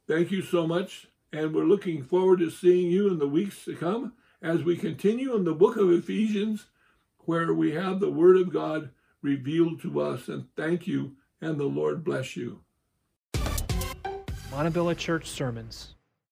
Thank 0.09 0.31
you 0.31 0.43
so 0.43 0.67
much. 0.67 1.07
And 1.33 1.55
we're 1.55 1.65
looking 1.65 2.03
forward 2.03 2.39
to 2.41 2.51
seeing 2.51 2.91
you 2.91 3.09
in 3.09 3.19
the 3.19 3.29
weeks 3.29 3.65
to 3.65 3.75
come 3.75 4.13
as 4.43 4.63
we 4.63 4.77
continue 4.77 5.35
in 5.35 5.45
the 5.45 5.55
book 5.55 5.77
of 5.77 5.91
Ephesians, 5.91 6.67
where 7.21 7.53
we 7.53 7.73
have 7.73 8.01
the 8.01 8.11
Word 8.11 8.37
of 8.37 8.53
God 8.53 8.91
revealed 9.23 9.81
to 9.83 10.01
us. 10.01 10.29
And 10.29 10.47
thank 10.55 10.87
you, 10.87 11.17
and 11.41 11.59
the 11.59 11.65
Lord 11.65 12.05
bless 12.05 12.37
you. 12.37 12.61
Montebello 14.51 14.95
Church 14.95 15.29
Sermons. 15.29 15.94